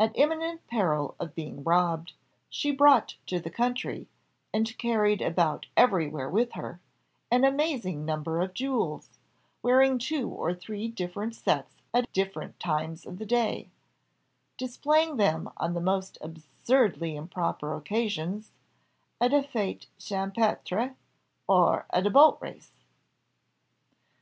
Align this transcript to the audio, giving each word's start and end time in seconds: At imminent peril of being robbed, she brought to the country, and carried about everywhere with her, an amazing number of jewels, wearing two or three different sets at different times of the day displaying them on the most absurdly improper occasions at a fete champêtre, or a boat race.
At 0.00 0.16
imminent 0.18 0.66
peril 0.68 1.14
of 1.20 1.34
being 1.34 1.62
robbed, 1.62 2.14
she 2.48 2.70
brought 2.70 3.16
to 3.26 3.38
the 3.38 3.50
country, 3.50 4.08
and 4.50 4.78
carried 4.78 5.20
about 5.20 5.66
everywhere 5.76 6.30
with 6.30 6.52
her, 6.52 6.80
an 7.30 7.44
amazing 7.44 8.06
number 8.06 8.40
of 8.40 8.54
jewels, 8.54 9.10
wearing 9.62 9.98
two 9.98 10.30
or 10.30 10.54
three 10.54 10.88
different 10.88 11.34
sets 11.34 11.74
at 11.92 12.10
different 12.14 12.58
times 12.58 13.04
of 13.04 13.18
the 13.18 13.26
day 13.26 13.68
displaying 14.56 15.18
them 15.18 15.50
on 15.58 15.74
the 15.74 15.82
most 15.82 16.16
absurdly 16.22 17.14
improper 17.14 17.74
occasions 17.74 18.52
at 19.20 19.34
a 19.34 19.42
fete 19.42 19.88
champêtre, 19.98 20.94
or 21.46 21.84
a 21.90 22.00
boat 22.08 22.38
race. 22.40 22.72